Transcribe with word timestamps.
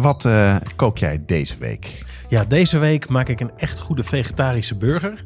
wat 0.00 0.24
eh, 0.24 0.56
kook 0.76 0.98
jij 0.98 1.22
deze 1.26 1.54
week? 1.58 2.04
Ja, 2.28 2.44
deze 2.44 2.78
week 2.78 3.08
maak 3.08 3.28
ik 3.28 3.40
een 3.40 3.50
echt 3.56 3.78
goede 3.78 4.04
vegetarische 4.04 4.76
burger. 4.76 5.24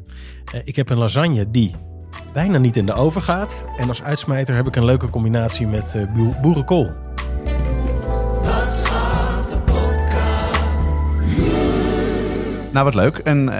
Eh, 0.53 0.61
ik 0.63 0.75
heb 0.75 0.89
een 0.89 0.97
lasagne 0.97 1.51
die 1.51 1.75
bijna 2.33 2.57
niet 2.57 2.77
in 2.77 2.85
de 2.85 2.93
oven 2.93 3.21
gaat. 3.21 3.65
En 3.77 3.87
als 3.89 4.03
uitsmijter 4.03 4.55
heb 4.55 4.67
ik 4.67 4.75
een 4.75 4.85
leuke 4.85 5.09
combinatie 5.09 5.67
met 5.67 5.95
eh, 5.95 6.13
boer- 6.13 6.35
boerenkool. 6.41 6.91
Nou, 12.71 12.85
wat 12.85 12.95
leuk. 12.95 13.21
Een, 13.23 13.51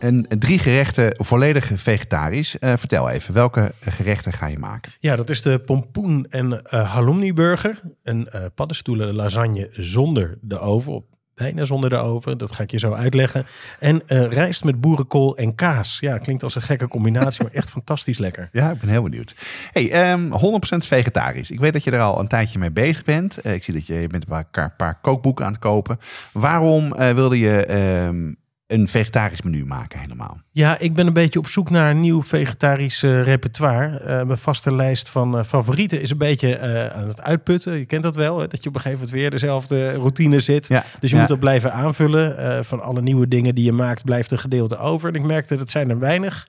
eh, 0.00 0.08
een, 0.08 0.26
drie 0.38 0.58
gerechten 0.58 1.12
volledig 1.16 1.70
vegetarisch. 1.74 2.58
Eh, 2.58 2.72
vertel 2.76 3.10
even, 3.10 3.34
welke 3.34 3.72
gerechten 3.80 4.32
ga 4.32 4.46
je 4.46 4.58
maken? 4.58 4.92
Ja, 4.98 5.16
dat 5.16 5.30
is 5.30 5.42
de 5.42 5.58
pompoen 5.58 6.26
en 6.30 6.62
eh 6.62 6.92
halloumi 6.92 7.32
burger. 7.32 7.80
Een 8.02 8.28
eh 8.28 8.44
paddenstoelen 8.54 9.14
lasagne 9.14 9.68
zonder 9.72 10.38
de 10.40 10.58
oven. 10.58 10.92
Of 10.92 11.02
bijna 11.42 11.64
zonder 11.64 11.90
de 11.90 11.96
oven. 11.96 12.38
Dat 12.38 12.52
ga 12.52 12.62
ik 12.62 12.70
je 12.70 12.78
zo 12.78 12.92
uitleggen. 12.92 13.46
En 13.78 14.02
eh, 14.06 14.26
rijst 14.26 14.64
met 14.64 14.80
boerenkool 14.80 15.36
en 15.36 15.54
kaas. 15.54 15.98
Ja, 16.00 16.18
klinkt 16.18 16.42
als 16.42 16.54
een 16.54 16.62
gekke 16.62 16.88
combinatie, 16.88 17.42
maar 17.42 17.52
echt 17.52 17.70
fantastisch 17.78 18.18
lekker. 18.18 18.48
Ja, 18.52 18.70
ik 18.70 18.80
ben 18.80 18.88
heel 18.88 19.02
benieuwd. 19.02 19.34
Hey, 19.72 19.90
ehm 19.90 20.32
100% 20.32 20.86
vegetarisch. 20.86 21.50
Ik 21.50 21.60
weet 21.60 21.72
dat 21.72 21.84
je 21.84 21.90
er 21.90 22.00
al 22.00 22.20
een 22.20 22.28
tijdje 22.28 22.58
mee 22.58 22.70
bezig 22.70 23.04
bent. 23.04 23.40
Eh, 23.40 23.54
ik 23.54 23.64
zie 23.64 23.74
dat 23.74 23.86
je, 23.86 23.94
je 23.94 24.06
bent 24.06 24.30
een 24.30 24.44
paar, 24.50 24.74
paar 24.76 24.98
kookboeken 25.00 25.44
aan 25.44 25.52
het 25.52 25.60
kopen. 25.60 25.98
Waarom 26.32 26.94
eh, 26.94 27.14
wilde 27.14 27.38
je 27.38 27.64
ehm, 27.64 28.32
een 28.70 28.88
vegetarisch 28.88 29.42
menu 29.42 29.64
maken 29.64 29.98
helemaal? 29.98 30.40
Ja, 30.50 30.78
ik 30.78 30.94
ben 30.94 31.06
een 31.06 31.12
beetje 31.12 31.38
op 31.38 31.46
zoek 31.46 31.70
naar 31.70 31.90
een 31.90 32.00
nieuw 32.00 32.22
vegetarisch 32.22 33.02
eh, 33.02 33.22
repertoire. 33.22 33.98
Eh, 33.98 34.22
mijn 34.22 34.38
vaste 34.38 34.74
lijst 34.74 35.08
van 35.08 35.38
eh, 35.38 35.44
favorieten 35.44 36.00
is 36.00 36.10
een 36.10 36.18
beetje 36.18 36.60
aan 36.94 37.08
het 37.08 37.22
uitputten. 37.22 37.78
Je 37.78 37.84
kent 37.84 38.02
dat 38.02 38.16
wel, 38.16 38.38
hè? 38.38 38.46
dat 38.48 38.62
je 38.62 38.68
op 38.68 38.74
een 38.74 38.80
gegeven 38.80 39.04
moment 39.04 39.20
weer 39.20 39.30
dezelfde 39.30 39.92
routine 39.92 40.40
zit. 40.40 40.66
Ja, 40.66 40.84
Dus 41.00 41.10
je 41.10 41.14
ja. 41.14 41.20
moet 41.20 41.30
dat 41.30 41.38
blijven 41.38 41.72
aanvullen. 41.72 42.64
Van 42.64 42.82
alle 42.82 43.02
nieuwe 43.02 43.28
dingen 43.28 43.54
die 43.54 43.64
je 43.64 43.72
maakt, 43.72 44.04
blijft 44.04 44.30
een 44.30 44.38
gedeelte 44.38 44.78
over. 44.78 45.08
En 45.08 45.14
ik 45.14 45.26
merkte, 45.26 45.56
dat 45.56 45.70
zijn 45.70 45.90
er 45.90 45.98
weinig. 45.98 46.46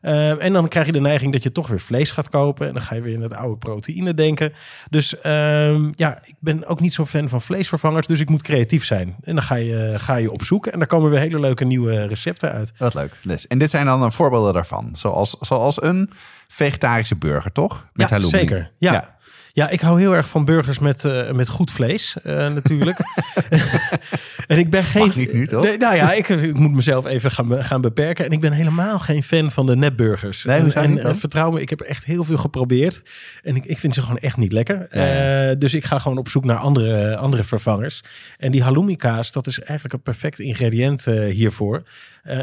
Eh, 0.00 0.44
en 0.44 0.52
dan 0.52 0.68
krijg 0.68 0.86
je 0.86 0.92
de 0.92 1.00
neiging 1.00 1.32
dat 1.32 1.42
je 1.42 1.52
toch 1.52 1.68
weer 1.68 1.80
vlees 1.80 2.10
gaat 2.10 2.28
kopen. 2.28 2.66
En 2.66 2.72
dan 2.72 2.82
ga 2.82 2.94
je 2.94 3.00
weer 3.00 3.14
in 3.14 3.22
het 3.22 3.34
oude 3.34 3.56
proteïne 3.56 4.14
denken. 4.14 4.52
Dus 4.90 5.20
ehm, 5.20 5.90
ja, 5.94 6.18
ik 6.24 6.34
ben 6.38 6.66
ook 6.66 6.80
niet 6.80 6.94
zo'n 6.94 7.06
fan 7.06 7.28
van 7.28 7.40
vleesvervangers. 7.40 8.06
Dus 8.06 8.20
ik 8.20 8.28
moet 8.28 8.42
creatief 8.42 8.84
zijn. 8.84 9.16
En 9.22 9.34
dan 9.34 9.44
ga 9.44 9.54
je, 9.54 9.94
ga 9.96 10.16
je 10.16 10.32
op 10.32 10.42
zoek. 10.42 10.66
En 10.66 10.78
daar 10.78 10.88
komen 10.88 11.10
weer 11.10 11.20
hele 11.20 11.40
leuke 11.40 11.64
nieuwe 11.64 12.06
recepten 12.06 12.52
uit. 12.52 12.72
Wat 12.78 12.94
leuk. 12.94 13.12
Dus, 13.22 13.46
en 13.46 13.58
dit 13.58 13.70
zijn 13.70 13.86
dan 13.86 14.02
een 14.02 14.12
voorbeelden 14.12 14.54
daarvan. 14.54 14.88
Zoals, 14.92 15.36
zoals 15.40 15.82
een 15.82 16.10
vegetarische 16.48 17.16
burger, 17.16 17.52
toch? 17.52 17.86
Met 17.92 18.08
ja, 18.08 18.14
halloumi. 18.14 18.38
zeker. 18.38 18.70
Ja. 18.78 18.92
Ja. 18.92 19.16
Ja. 19.52 19.68
ik 19.68 19.80
hou 19.80 20.00
heel 20.00 20.14
erg 20.14 20.28
van 20.28 20.44
burgers 20.44 20.78
met, 20.78 21.04
eh, 21.04 21.32
met 21.32 21.48
goed 21.48 21.70
vlees, 21.70 22.16
eh, 22.22 22.34
natuurlijk. 22.34 22.98
en 24.46 24.58
ik 24.58 24.70
ben 24.70 24.84
geen. 24.84 25.06
Mag 25.06 25.16
niet 25.16 25.32
nu, 25.32 25.46
toch? 25.46 25.62
Nee, 25.64 25.78
nou 25.78 25.94
ja, 25.94 26.12
ik, 26.12 26.28
ik 26.28 26.58
moet 26.58 26.72
mezelf 26.72 27.06
even 27.06 27.30
gaan, 27.30 27.64
gaan 27.64 27.80
beperken. 27.80 28.24
En 28.24 28.30
ik 28.30 28.40
ben 28.40 28.52
helemaal 28.52 28.98
geen 28.98 29.22
fan 29.22 29.50
van 29.50 29.66
de 29.66 29.76
nepburgers. 29.76 30.44
Nee, 30.44 30.56
en 30.56 30.62
hoezo 30.62 30.80
en 30.80 30.90
niet 30.90 31.02
dan? 31.02 31.10
eh, 31.10 31.16
vertrouw 31.16 31.50
me, 31.50 31.60
ik 31.60 31.70
heb 31.70 31.80
echt 31.80 32.04
heel 32.04 32.24
veel 32.24 32.36
geprobeerd. 32.36 33.02
En 33.42 33.56
ik, 33.56 33.64
ik 33.64 33.78
vind 33.78 33.94
ze 33.94 34.00
gewoon 34.02 34.18
echt 34.18 34.36
niet 34.36 34.52
lekker. 34.52 34.86
Ja, 34.90 35.54
dus 35.54 35.74
ik 35.74 35.84
ga 35.84 35.98
gewoon 35.98 36.18
op 36.18 36.28
zoek 36.28 36.44
naar 36.44 36.56
andere, 36.58 37.16
andere 37.16 37.44
vervangers. 37.44 38.02
En 38.38 38.50
die 38.50 38.62
halloumi 38.62 38.96
kaas, 38.96 39.32
dat 39.32 39.46
is 39.46 39.60
eigenlijk 39.60 39.94
een 39.94 40.02
perfect 40.02 40.38
ingrediënt 40.38 41.04
hiervoor. 41.04 41.82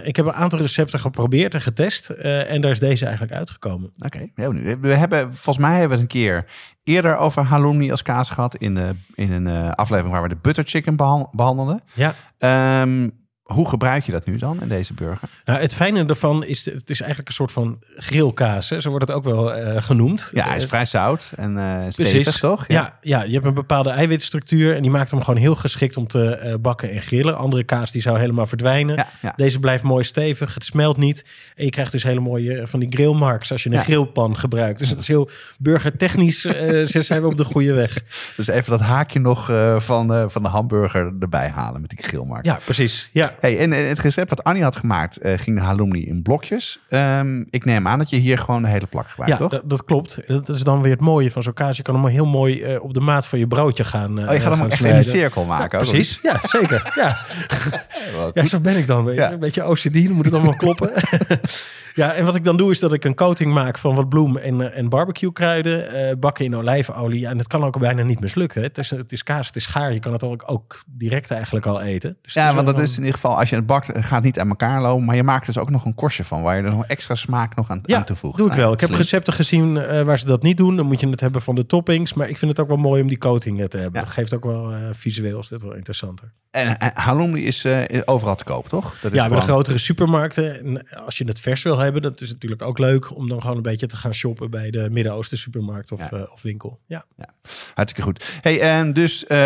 Ik 0.04 0.16
heb 0.16 0.26
een 0.26 0.34
aantal 0.34 0.60
recepten 0.60 1.00
geprobeerd 1.00 1.54
en 1.54 1.62
getest. 1.62 2.10
en 2.10 2.62
daar 2.62 2.72
is 2.72 2.80
deze 2.80 3.04
eigenlijk 3.06 3.34
uitgekomen. 3.34 3.92
Oké, 4.00 4.30
heel 4.36 4.52
benieuwd. 4.54 4.80
We 4.82 4.96
hebben, 4.96 5.34
volgens 5.34 5.66
mij 5.66 5.80
hebben 5.80 5.98
we 5.98 6.04
het 6.04 6.14
een 6.14 6.20
keer 6.20 6.46
eerder 6.86 7.18
over 7.18 7.44
halloumi 7.44 7.92
als 7.92 8.02
kaas 8.02 8.30
gehad. 8.30 8.56
In, 8.56 8.76
de, 8.76 8.96
in 9.14 9.32
een 9.32 9.48
eh, 9.48 9.70
aflevering 9.70 10.14
waar 10.14 10.24
we 10.24 10.30
de 10.30 10.38
butter 10.42 10.64
chicken 10.64 10.96
behan- 10.96 11.28
behandelden. 11.32 11.82
Ja. 11.94 12.14
Ehm, 12.38 13.10
hoe 13.46 13.70
gebruik 13.70 14.04
je 14.04 14.12
dat 14.12 14.26
nu 14.26 14.38
dan 14.38 14.62
in 14.62 14.68
deze 14.68 14.94
burger? 14.94 15.30
Nou, 15.46 15.60
het 15.60 15.74
fijne 15.74 16.06
daarvan 16.06 16.44
is, 16.44 16.66
het 16.66 16.90
is 16.90 17.00
eigenlijk 17.00 17.30
een 17.30 17.36
soort 17.36 17.52
van 17.52 17.80
grillkaas. 17.96 18.70
Hè? 18.70 18.82
Zo 18.82 18.90
wordt 18.90 19.08
het 19.08 19.16
ook 19.18 19.24
wel 19.24 19.54
eh, 19.54 19.84
genoemd. 19.84 20.32
Ja, 20.34 20.48
hij 20.48 20.56
is 20.56 20.64
Eh, 20.64 20.70
vrij 20.70 20.86
zout 20.86 21.32
en 21.36 21.58
eh 21.58 21.86
stevig, 21.90 22.40
toch? 22.40 22.68
Ja. 22.68 22.98
Ja, 23.02 23.24
je 23.24 23.34
hebt 23.34 23.46
een 23.46 23.54
bepaalde 23.54 23.90
eiwitstructuur 23.90 24.76
en 24.76 24.82
die 24.82 24.92
maakt 24.92 25.12
hem 25.12 25.24
gewoon 25.24 25.40
heel 25.40 25.56
geschikt 25.56 25.98
om 25.98 26.08
te 26.08 26.58
bakken 26.62 26.92
en 26.92 27.02
grillen. 27.02 27.38
Andere 27.38 27.64
kaas 27.64 27.92
die 27.92 28.02
zou 28.02 28.20
helemaal 28.20 28.46
verdwijnen. 28.46 28.96
Ja, 28.96 29.08
ja. 29.22 29.34
Deze 29.36 29.60
blijft 29.60 29.84
mooi 29.84 30.04
stevig, 30.04 30.54
het 30.54 30.66
smelt 30.66 30.98
niet. 30.98 31.26
En 31.56 31.66
je 31.66 31.72
krijgt 31.72 31.92
dus 31.92 32.04
hele 32.04 32.20
mooie 32.20 32.68
van 32.68 32.80
die 32.80 32.90
grillmarks 32.92 33.52
als 33.52 33.64
je 33.64 33.70
een 33.72 33.82
grillpan 33.82 34.38
gebruikt. 34.38 34.80
Dus 34.80 34.90
het 34.90 35.00
is 35.00 35.08
heel 35.08 35.30
burgertechnisch, 35.58 36.42
zijn 37.08 37.22
we 37.22 37.28
op 37.28 37.38
de 37.38 37.44
goede 37.44 37.74
weg. 37.74 38.04
Dus 38.36 38.48
even 38.48 38.72
dat 38.72 38.82
haakje 38.82 39.20
nog 39.20 39.46
van, 39.78 40.32
van 40.32 40.44
de 40.44 40.50
hamburger 40.50 41.14
erbij 41.20 41.50
halen 41.50 41.82
met 41.82 41.90
die 41.90 42.04
grillmarkt. 42.04 42.46
Ja, 42.46 42.60
precies. 42.66 43.10
Ja. 43.12 43.35
Hey, 43.40 43.60
en 43.60 43.74
eh, 43.74 43.88
het 43.88 44.00
recept 44.00 44.30
wat 44.30 44.44
Annie 44.44 44.64
had 44.64 44.76
gemaakt 44.76 45.18
eh, 45.18 45.38
ging 45.38 45.58
de 45.58 45.64
halloumi 45.64 46.06
in 46.08 46.22
blokjes. 46.22 46.80
Ehm, 46.90 47.44
ik 47.50 47.66
neem 47.66 47.88
aan 47.88 47.98
dat 48.00 48.10
je 48.10 48.16
hier 48.18 48.38
gewoon 48.38 48.62
de 48.62 48.68
hele 48.68 48.86
plak 48.86 49.08
gebruikt, 49.10 49.34
Ja, 49.34 49.40
toch? 49.40 49.52
dat, 49.52 49.70
dat 49.70 49.84
klopt. 49.86 50.20
Dat 50.28 50.50
is 50.50 50.64
dan 50.64 50.82
weer 50.82 50.92
het 50.92 51.02
mooie 51.02 51.32
van 51.32 51.44
zo'n 51.44 51.54
kaas. 51.54 51.78
Je 51.78 51.84
kan 51.84 51.96
hem 51.96 52.06
heel 52.08 52.26
mooi 52.26 52.62
eh, 52.64 52.84
op 52.84 52.94
de 52.94 53.00
maat 53.00 53.28
van 53.28 53.40
je 53.40 53.48
broodje 53.48 53.84
gaan 53.84 54.20
eh 54.20 54.28
Oh, 54.28 54.34
je 54.34 54.40
gaat 54.40 54.58
hem 54.58 54.66
echt 54.66 54.80
in 54.84 54.96
een 54.96 55.04
cirkel 55.04 55.46
maken. 55.46 55.80
Precies, 55.80 56.20
ja, 56.22 56.40
zeker. 56.42 56.84
Ja. 56.96 57.18
Ja, 58.34 58.46
zo 58.46 58.60
ben 58.62 58.78
ik 58.78 58.88
dan. 58.88 59.04
Weet 59.06 59.16
je. 59.16 59.22
Ja. 59.22 59.32
Een 59.32 59.40
beetje 59.40 59.68
OCD, 59.68 59.94
dan 59.94 60.12
moet 60.12 60.26
het 60.26 60.34
allemaal 60.34 60.56
kloppen. 60.56 60.92
ja, 61.94 62.14
en 62.14 62.26
wat 62.26 62.36
ik 62.36 62.44
dan 62.44 62.58
doe 62.58 62.72
is 62.72 62.80
dat 62.80 62.94
ik 62.94 63.04
een 63.06 63.16
coating 63.16 63.54
maak 63.54 63.78
van 63.78 63.96
wat 63.96 64.10
bloem 64.10 64.38
en, 64.38 64.62
eh, 64.72 64.78
en 64.78 64.90
barbecue 64.90 65.32
kruiden. 65.34 65.94
eh, 65.94 66.16
bakken 66.20 66.46
in 66.46 66.56
olijfolie. 66.56 67.20
Ja, 67.20 67.30
en 67.30 67.38
het 67.38 67.48
kan 67.48 67.64
ook 67.64 67.80
bijna 67.80 68.04
niet 68.04 68.20
mislukken. 68.20 68.62
hè. 68.62 68.68
Het 68.68 68.78
is, 68.78 68.90
het 68.90 69.12
is 69.12 69.24
kaas, 69.24 69.48
het 69.48 69.56
is 69.56 69.66
gaar. 69.66 69.94
Je 69.94 70.00
kan 70.00 70.12
het 70.12 70.24
ook, 70.24 70.44
ook 70.46 70.80
direct 70.88 71.32
eigenlijk 71.32 71.66
al 71.66 71.82
eten. 71.82 72.18
Dus 72.22 72.34
Ja, 72.34 72.54
want 72.54 72.68
dat 72.68 72.80
is 72.80 72.92
in 72.92 72.98
ieder 73.00 73.14
geval, 73.14 73.25
als 73.30 73.50
je 73.50 73.56
het 73.56 73.66
bakt, 73.66 73.88
het 73.88 74.06
gaat 74.06 74.24
niet 74.24 74.40
aan 74.40 74.50
elkaar 74.50 74.82
lopen. 74.82 75.06
Maar 75.06 75.16
je 75.16 75.24
maakt 75.24 75.46
dus 75.46 75.58
ook 75.58 75.70
nog 75.70 75.86
een 75.86 75.96
korstje 75.96 76.24
van, 76.24 76.42
waar 76.42 76.58
je 76.58 76.64
er 76.64 76.70
nog 76.72 76.86
extra 76.86 77.16
smaak 77.16 77.56
nog 77.56 77.70
aan, 77.72 77.80
Ja, 77.84 77.98
aan 77.98 78.04
toevoegt. 78.06 78.38
doe 78.38 78.48
ik 78.48 78.54
wel. 78.54 78.74
Ik 78.74 78.80
heb 78.80 78.90
recepten 78.90 79.34
gezien 79.34 79.78
eh, 79.78 80.02
waar 80.02 80.20
ze 80.20 80.26
dat 80.26 80.42
niet 80.44 80.58
doen. 80.58 80.76
Dan 80.76 80.86
moet 80.86 81.00
je 81.00 81.08
het 81.10 81.20
hebben 81.20 81.42
van 81.42 81.56
de 81.56 81.66
toppings. 81.66 82.14
Maar 82.14 82.30
ik 82.30 82.38
vind 82.38 82.52
het 82.52 82.60
ook 82.60 82.68
wel 82.68 82.78
mooi 82.78 83.02
om 83.02 83.08
die 83.08 83.18
coating 83.18 83.60
eh, 83.62 83.66
te 83.66 83.78
hebben. 83.78 84.00
Ja. 84.00 84.06
Dat 84.06 84.16
geeft 84.16 84.34
ook 84.34 84.44
wel 84.44 84.72
eh, 84.74 84.78
visueel, 84.92 85.40
is 85.40 85.48
dit 85.48 85.62
wel 85.62 85.74
interessanter. 85.74 86.32
En 86.52 86.78
eh, 86.78 86.88
halloumi 86.94 87.46
is 87.46 87.66
eh, 87.66 88.02
overal 88.06 88.36
te 88.36 88.44
koop, 88.44 88.68
toch? 88.68 89.00
Dat 89.02 89.12
is 89.12 89.18
Ja, 89.20 89.28
bij 89.28 89.38
de 89.38 89.44
grotere 89.44 89.78
supermarkten. 89.78 90.60
En 90.64 90.90
als 91.06 91.18
je 91.18 91.24
het 91.26 91.40
vers 91.40 91.64
wil 91.64 91.78
hebben, 91.78 92.02
dat 92.02 92.22
is 92.22 92.32
natuurlijk 92.32 92.62
ook 92.62 92.78
leuk 92.80 93.16
om 93.16 93.30
dan 93.30 93.42
gewoon 93.42 93.56
een 93.58 93.62
beetje 93.62 93.88
te 93.88 93.96
gaan 93.98 94.14
shoppen 94.14 94.50
bij 94.52 94.72
de 94.72 94.88
Midden-Oosten 94.92 95.38
supermarkt 95.38 95.92
of, 95.92 96.00
Ja. 96.00 96.10
eh, 96.18 96.32
of 96.32 96.42
winkel. 96.42 96.80
Ja. 96.88 97.06
Hartstikke 97.74 98.10
goed. 98.10 98.40
Hey, 98.42 98.62
en 98.62 98.94
dus 98.94 99.24
eh, 99.26 99.38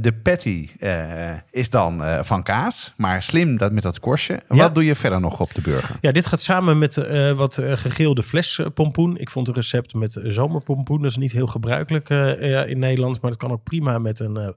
de 0.00 0.12
patty 0.22 0.68
eh, 0.78 1.30
is 1.50 1.70
dan 1.70 2.04
eh, 2.04 2.22
van 2.22 2.42
kaas, 2.42 2.94
maar 2.96 3.22
slim 3.24 3.56
dat 3.56 3.72
met 3.72 3.82
dat 3.82 4.00
korstje. 4.00 4.40
Ja. 4.48 4.56
Wat 4.56 4.74
doe 4.74 4.84
je 4.84 4.94
verder 4.94 5.20
nog 5.20 5.40
op 5.40 5.54
de 5.54 5.60
burger? 5.60 5.96
ja, 6.00 6.12
dit 6.12 6.26
gaat 6.26 6.40
samen 6.40 6.78
met 6.78 6.96
eh, 6.96 7.32
wat 7.32 7.58
eh, 7.58 7.76
gegrilde 7.76 8.22
flespompoen. 8.22 9.18
Ik 9.18 9.30
vond 9.30 9.48
een 9.48 9.54
recept 9.54 9.94
met 9.94 10.20
zomerpompoen. 10.22 11.02
Dat 11.02 11.10
is 11.10 11.16
niet 11.16 11.32
heel 11.32 11.46
gebruikelijk 11.46 12.10
eh, 12.10 12.50
ja, 12.50 12.64
in 12.64 12.78
Nederland, 12.78 13.20
maar 13.20 13.30
dat 13.30 13.40
kan 13.40 13.52
ook 13.52 13.62
prima 13.62 13.98
met 13.98 14.20
een 14.20 14.54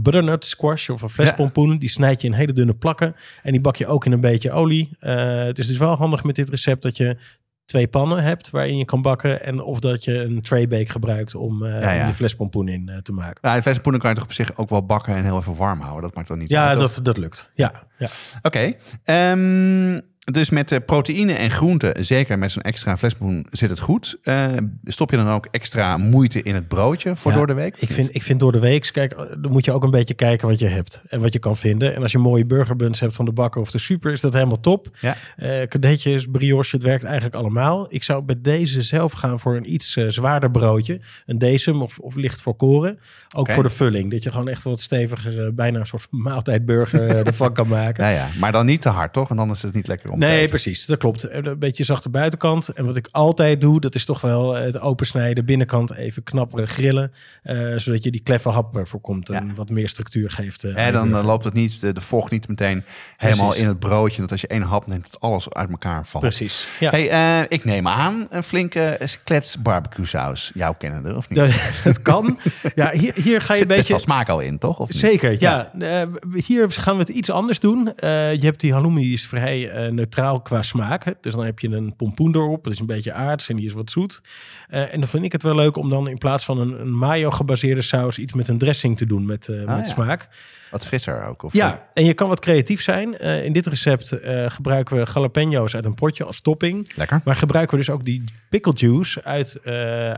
butternut 0.00 0.44
squash 0.44 0.88
of 0.88 1.02
een 1.02 1.08
flespompoen. 1.08 1.78
Die 1.78 1.88
snijd 1.88 2.20
je 2.20 2.28
in 2.28 2.34
hele 2.34 2.52
dunne 2.52 2.74
plakken 2.74 3.16
en 3.42 3.52
die 3.52 3.60
bak 3.60 3.76
je 3.76 3.86
ook 3.86 4.04
in 4.04 4.12
een 4.12 4.20
beetje 4.20 4.52
olie. 4.52 4.96
Het 4.98 5.58
is 5.58 5.66
dus 5.66 5.78
wel 5.78 5.96
handig 5.96 6.24
met 6.24 6.34
dit 6.34 6.50
recept 6.50 6.82
dat 6.82 6.96
je 6.96 7.16
twee 7.64 7.86
pannen 7.88 8.22
hebt 8.22 8.50
waarin 8.50 8.78
je 8.78 8.84
kan 8.84 9.02
bakken 9.02 9.42
en 9.42 9.62
of 9.62 9.80
dat 9.80 10.04
je 10.04 10.14
een 10.18 10.42
tray 10.42 10.68
bake 10.68 10.90
gebruikt 10.90 11.34
om, 11.34 11.66
Ja, 11.66 11.92
ja. 11.92 12.04
die 12.04 12.14
flespompoen 12.14 12.68
in 12.68 13.00
te 13.02 13.12
maken. 13.12 13.38
Nou, 13.42 13.62
de 13.62 13.98
kan 13.98 14.10
je 14.10 14.16
toch 14.16 14.24
op 14.24 14.32
zich 14.32 14.56
ook 14.56 14.68
wel 14.68 14.86
bakken 14.86 15.14
en 15.14 15.24
heel 15.24 15.36
even 15.36 15.56
warm 15.56 15.80
houden. 15.80 16.02
Dat 16.02 16.14
maakt 16.14 16.28
dan 16.28 16.38
niet 16.38 16.50
Ja, 16.50 16.68
uit, 16.68 16.78
dat, 16.78 17.00
dat 17.02 17.16
lukt. 17.16 17.50
Ja, 17.54 17.86
ja. 17.98 18.08
Oké. 18.42 18.72
Ehm, 19.04 20.00
Dus 20.28 20.50
met 20.50 20.68
de 20.68 20.80
proteïne 20.80 21.32
en 21.32 21.50
groenten, 21.50 22.04
zeker 22.04 22.38
met 22.38 22.50
zo'n 22.50 22.62
extra 22.62 22.96
flespoen, 22.96 23.46
zit 23.50 23.70
het 23.70 23.78
goed. 23.80 24.18
Eh, 24.22 24.46
stop 24.84 25.10
je 25.10 25.16
dan 25.16 25.28
ook 25.28 25.48
extra 25.50 25.96
moeite 25.96 26.42
in 26.42 26.54
het 26.54 26.68
broodje 26.68 27.16
voor 27.16 27.30
Ja, 27.30 27.36
door 27.36 27.46
de 27.46 27.52
week? 27.54 27.76
Ik 27.76 27.92
vind, 27.92 28.14
ik 28.14 28.22
vind 28.22 28.40
door 28.40 28.52
de 28.52 28.58
week, 28.58 28.90
kijk, 28.92 29.16
dan 29.16 29.52
moet 29.52 29.64
je 29.64 29.72
ook 29.72 29.82
een 29.82 29.90
beetje 29.90 30.14
kijken 30.14 30.48
wat 30.48 30.58
je 30.58 30.66
hebt 30.66 31.02
en 31.08 31.20
wat 31.20 31.32
je 31.32 31.38
kan 31.38 31.56
vinden. 31.56 31.94
En 31.94 32.02
als 32.02 32.12
je 32.12 32.18
mooie 32.18 32.44
burgerbuns 32.46 33.00
hebt 33.00 33.14
van 33.14 33.24
de 33.24 33.32
bakker 33.32 33.60
of 33.60 33.70
de 33.70 33.78
super, 33.78 34.12
is 34.12 34.20
dat 34.20 34.32
helemaal 34.32 34.60
top. 34.60 34.86
Ja. 35.00 35.16
Eh 35.36 35.68
kadetjes, 35.68 36.26
brioche, 36.26 36.76
het 36.76 36.84
werkt 36.84 37.04
eigenlijk 37.04 37.34
allemaal. 37.34 37.86
Ik 37.88 38.02
zou 38.02 38.22
bij 38.22 38.38
deze 38.42 38.82
zelf 38.82 39.12
gaan 39.12 39.40
voor 39.40 39.56
een 39.56 39.72
iets 39.72 39.96
eh, 39.96 40.04
zwaarder 40.08 40.50
broodje. 40.50 41.00
Een 41.26 41.38
decem 41.38 41.82
of, 41.82 41.98
of 41.98 42.14
licht 42.14 42.42
voor 42.42 42.54
koren. 42.56 42.98
Ook 43.36 43.50
voor 43.50 43.62
de 43.62 43.70
vulling. 43.70 44.10
Dat 44.10 44.22
je 44.22 44.30
gewoon 44.30 44.48
echt 44.48 44.62
wat 44.62 44.80
steviger, 44.80 45.44
eh, 45.44 45.52
bijna 45.52 45.78
een 45.78 45.86
soort 45.86 46.06
maaltijdburger 46.28 47.06
eh, 47.06 47.26
ervan 47.26 47.52
kan 47.52 47.68
maken. 47.68 47.87
Ja, 47.96 48.08
ja, 48.08 48.28
maar 48.38 48.52
dan 48.52 48.66
niet 48.66 48.80
te 48.80 48.88
hard, 48.88 49.12
toch? 49.12 49.28
Want 49.28 49.40
anders 49.40 49.58
is 49.58 49.64
het 49.64 49.74
niet 49.74 49.86
lekker 49.86 50.10
om 50.10 50.20
te 50.20 50.26
Nee, 50.26 50.48
precies. 50.48 50.86
Dat 50.86 50.98
klopt. 50.98 51.24
Eh, 51.24 51.42
Een 51.42 51.58
beetje 51.58 51.84
zachte 51.84 52.08
buitenkant. 52.08 52.68
En 52.68 52.84
wat 52.86 52.96
ik 52.96 53.08
altijd 53.10 53.60
doe, 53.60 53.80
dat 53.80 53.94
is 53.94 54.04
toch 54.04 54.20
wel 54.20 54.54
het 54.54 54.80
opensnijden. 54.80 55.44
Binnenkant 55.44 55.94
even 55.94 56.22
knappere 56.22 56.66
grillen. 56.66 57.12
eh, 57.42 57.72
zodat 57.76 58.04
je 58.04 58.10
die 58.10 58.20
kleffe 58.20 58.48
hap 58.48 58.76
eh, 58.76 58.84
voorkomt. 58.84 59.28
En 59.30 59.46
Ja. 59.46 59.54
wat 59.54 59.70
meer 59.70 59.88
structuur 59.88 60.30
geeft. 60.30 60.64
eh, 60.64 60.70
aan 60.70 60.76
En 60.76 60.92
dan 60.92 61.16
eh, 61.16 61.24
loopt 61.24 61.44
het 61.44 61.54
niet, 61.54 61.80
de, 61.80 61.92
de 61.92 62.00
vocht 62.00 62.30
niet 62.30 62.48
meteen 62.48 62.84
helemaal 63.16 63.44
Precies. 63.46 63.62
in 63.62 63.68
het 63.68 63.78
broodje. 63.78 64.20
Dat 64.20 64.30
als 64.30 64.40
je 64.40 64.46
één 64.46 64.62
hap 64.62 64.86
neemt, 64.86 65.10
dat 65.10 65.20
alles 65.20 65.50
uit 65.52 65.70
elkaar 65.70 66.06
valt. 66.06 66.22
Precies. 66.24 66.68
Ja. 66.80 66.90
Hey, 66.90 67.10
eh, 67.10 67.46
ik 67.48 67.64
neem 67.64 67.88
aan 67.88 68.26
een 68.30 68.42
flinke 68.42 68.98
klets 69.24 69.62
barbecue 69.62 70.06
saus. 70.06 70.50
Jouw 70.54 70.74
kennende, 70.74 71.16
of 71.16 71.28
niet? 71.28 71.38
Dat, 71.38 71.50
dat 71.84 72.02
kan. 72.02 72.38
Ja, 72.74 72.90
hier, 72.90 73.12
hier 73.14 73.40
ga 73.40 73.52
je 73.52 73.58
Zit 73.58 73.70
een 73.70 73.76
beetje... 73.76 73.98
smaak 73.98 74.28
al 74.28 74.40
in, 74.40 74.58
toch? 74.58 74.78
Of 74.78 74.88
niet? 74.88 74.98
Zeker, 74.98 75.36
ja. 75.40 75.72
Eh, 75.78 76.02
hier 76.46 76.70
gaan 76.70 76.94
we 76.94 77.00
het 77.00 77.08
iets 77.08 77.30
anders 77.30 77.60
doen. 77.60 77.77
Eh, 77.86 78.34
je 78.34 78.44
hebt 78.44 78.60
die 78.60 78.72
halloumi, 78.72 79.02
die 79.02 79.12
is 79.12 79.26
vrij 79.26 79.70
eh, 79.70 79.92
neutraal 79.92 80.40
qua 80.40 80.62
smaak. 80.62 81.04
hè. 81.04 81.12
Dus 81.20 81.34
dan 81.34 81.44
heb 81.44 81.58
je 81.58 81.68
een 81.68 81.96
pompoen 81.96 82.34
erop. 82.34 82.64
Dat 82.64 82.72
is 82.72 82.80
een 82.80 82.86
beetje 82.86 83.12
aards 83.12 83.48
en 83.48 83.56
die 83.56 83.64
is 83.66 83.72
wat 83.72 83.90
zoet. 83.90 84.20
Eh, 84.68 84.92
en 84.94 85.00
dan 85.00 85.08
vind 85.08 85.24
ik 85.24 85.32
het 85.32 85.42
wel 85.42 85.54
leuk 85.54 85.76
om 85.76 85.88
dan 85.88 86.08
in 86.08 86.18
plaats 86.18 86.44
van 86.44 86.58
een, 86.60 86.80
een 86.80 86.92
mayo 86.92 87.30
gebaseerde 87.30 87.82
saus... 87.82 88.18
iets 88.18 88.32
met 88.32 88.48
een 88.48 88.58
dressing 88.58 88.96
te 88.96 89.06
doen 89.06 89.26
met, 89.26 89.48
Ah, 89.48 89.56
met 89.56 89.86
ja. 89.86 89.92
smaak. 89.92 90.28
Wat 90.70 90.86
frisser 90.86 91.26
ook. 91.26 91.42
Of 91.42 91.52
Ja, 91.52 91.88
en 91.94 92.04
je 92.04 92.14
kan 92.14 92.28
wat 92.28 92.40
creatief 92.40 92.82
zijn. 92.82 93.20
In 93.20 93.52
dit 93.52 93.66
recept 93.66 94.16
gebruiken 94.46 94.96
we 94.96 95.06
jalapeno's 95.14 95.74
uit 95.74 95.84
een 95.84 95.94
potje 95.94 96.24
als 96.24 96.40
topping. 96.40 96.92
Lekker. 96.96 97.20
Maar 97.24 97.36
gebruiken 97.36 97.78
we 97.78 97.84
dus 97.84 97.94
ook 97.94 98.04
die 98.04 98.24
pickle 98.50 98.72
juice 98.74 99.24
uit, 99.24 99.60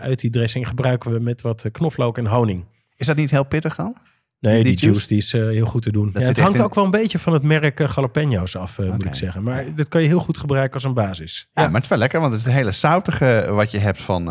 uit 0.01 0.21
die 0.21 0.31
dressing... 0.31 0.69
gebruiken 0.69 1.13
we 1.13 1.19
met 1.19 1.43
wat 1.43 1.65
knoflook 1.73 2.19
en 2.19 2.27
honing. 2.27 2.65
Is 2.97 3.07
dat 3.07 3.17
niet 3.17 3.31
heel 3.31 3.45
pittig 3.45 3.75
dan? 3.77 3.97
Nee, 4.41 4.63
Die 4.63 4.77
die, 4.77 4.85
juice? 4.85 5.09
die 5.09 5.17
is 5.19 5.33
eh, 5.35 5.41
heel 5.41 5.67
goed 5.67 5.83
te 5.83 5.93
doen. 5.93 6.11
Ja, 6.15 6.21
het 6.21 6.39
hangt 6.41 6.59
in- 6.59 6.65
ook 6.65 6.75
wel 6.75 6.85
een 6.85 6.91
beetje 6.91 7.19
van 7.19 7.33
het 7.33 7.43
merk 7.43 7.81
eh, 7.81 7.89
jalapeno's 7.95 8.57
af, 8.57 8.79
eh, 8.79 8.91
moet 8.91 9.05
ik 9.05 9.15
zeggen. 9.15 9.43
Maar 9.43 9.75
dit 9.75 9.89
kan 9.89 10.01
je 10.03 10.07
heel 10.07 10.21
goed 10.21 10.39
gebruiken 10.39 10.75
als 10.75 10.85
een 10.85 10.95
basis. 10.95 11.49
Ja, 11.55 11.63
maar 11.65 11.73
het 11.75 11.83
is 11.83 11.89
wel 11.89 11.99
lekker, 11.99 12.21
want 12.21 12.33
het 12.33 12.41
is 12.41 12.47
het 12.47 12.57
hele 12.57 12.73
zoutige 12.73 13.47
wat 13.51 13.71
je 13.71 13.79
hebt 13.79 14.03
van, 14.03 14.25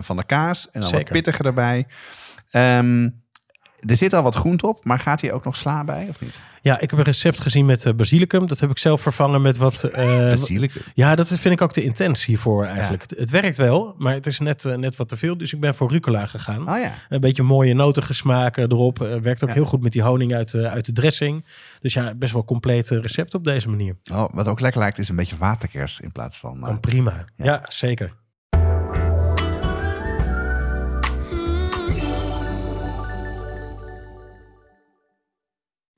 van 0.00 0.16
de 0.16 0.24
kaas. 0.24 0.64
En 0.64 0.80
dan 0.80 0.90
wat 0.90 0.90
Zeker. 0.98 1.12
pittige 1.12 1.42
erbij. 1.42 1.86
Ehm, 2.50 3.08
er 3.86 3.96
zit 3.96 4.12
al 4.12 4.22
wat 4.22 4.34
groente 4.34 4.66
op, 4.66 4.84
maar 4.84 4.98
gaat 4.98 5.20
hier 5.20 5.32
ook 5.32 5.44
nog 5.44 5.56
sla 5.56 5.84
bij 5.84 6.06
of 6.08 6.20
niet? 6.20 6.40
Ja, 6.62 6.80
ik 6.80 6.90
heb 6.90 6.98
een 6.98 7.04
recept 7.04 7.40
gezien 7.40 7.66
met 7.66 7.86
eh, 7.86 7.92
basilicum. 7.94 8.46
Dat 8.46 8.60
heb 8.60 8.70
ik 8.70 8.78
zelf 8.78 9.00
vervangen 9.00 9.42
met 9.42 9.56
wat... 9.56 9.82
eh, 9.84 10.32
ik. 10.48 10.72
ja, 10.94 11.14
dat 11.14 11.28
vind 11.28 11.54
ik 11.54 11.60
ook 11.60 11.72
te 11.72 11.82
intens 11.82 12.24
hiervoor 12.24 12.64
eigenlijk. 12.64 13.02
Het, 13.02 13.18
het 13.18 13.30
werkt 13.30 13.56
wel, 13.56 13.94
maar 13.98 14.12
het 14.14 14.26
is 14.26 14.38
net, 14.38 14.64
eh, 14.64 14.74
net 14.74 14.96
wat 14.96 15.08
te 15.08 15.16
veel. 15.16 15.38
Dus 15.38 15.52
ik 15.52 15.60
ben 15.60 15.74
voor 15.74 15.90
rucola 15.90 16.26
gegaan. 16.26 16.70
Oh 16.70 16.78
ja. 16.78 16.92
Een 17.08 17.20
beetje 17.20 17.42
mooie 17.42 17.74
notige 17.74 18.14
smaken 18.14 18.72
erop. 18.72 18.98
Werkt 18.98 19.42
ook 19.42 19.48
Ja. 19.48 19.54
heel 19.54 19.64
goed 19.64 19.82
met 19.82 19.92
die 19.92 20.02
honing 20.02 20.34
uit, 20.34 20.50
de 20.50 20.68
uit 20.68 20.86
de 20.86 20.92
dressing. 20.92 21.44
Dus 21.80 21.92
ja, 21.94 22.14
best 22.14 22.32
wel 22.32 22.44
compleet 22.44 22.88
recept 22.88 23.34
op 23.34 23.44
deze 23.44 23.68
manier. 23.68 23.96
Oh, 24.12 24.24
wat 24.32 24.48
ook 24.48 24.60
lekker 24.60 24.80
lijkt 24.80 24.98
is 24.98 25.08
een 25.08 25.16
beetje 25.16 25.36
waterkers 25.36 26.00
in 26.00 26.12
plaats 26.12 26.36
van... 26.36 26.78
prima. 26.80 27.24
Ja, 27.36 27.64
zeker. 27.68 28.12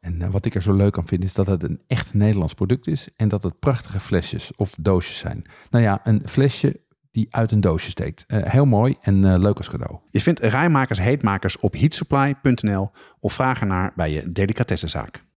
En 0.00 0.22
eh, 0.22 0.30
wat 0.30 0.44
ik 0.44 0.54
er 0.54 0.62
zo 0.62 0.72
leuk 0.72 0.98
aan 0.98 1.06
vind 1.06 1.24
is 1.24 1.34
dat 1.34 1.46
het 1.46 1.62
een 1.62 1.80
echt 1.86 2.14
Nederlands 2.14 2.54
product 2.54 2.86
is. 2.86 3.08
En 3.16 3.28
dat 3.28 3.42
het 3.42 3.58
prachtige 3.58 4.00
flesjes 4.00 4.56
of 4.56 4.74
doosjes 4.80 5.18
zijn. 5.18 5.44
Nou 5.70 5.84
ja, 5.84 6.00
een 6.04 6.22
flesje 6.24 6.80
die 7.10 7.26
uit 7.30 7.52
een 7.52 7.60
doosje 7.60 7.90
steekt. 7.90 8.24
Eh, 8.26 8.42
heel 8.42 8.64
mooi 8.64 8.96
en 9.00 9.24
eh, 9.24 9.38
leuk 9.38 9.56
als 9.56 9.70
cadeau. 9.70 9.98
Je 10.10 10.20
vindt 10.20 10.40
rijmakers 10.40 10.98
heetmakers 10.98 11.58
op 11.58 11.74
heatsupply.nl 11.74 12.90
of 13.20 13.32
vraag 13.32 13.60
ernaar 13.60 13.92
bij 13.96 14.10
je 14.10 14.32
delicatessenzaak. 14.32 15.28